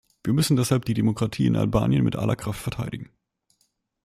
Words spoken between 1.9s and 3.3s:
mit aller Kraft verteidigen.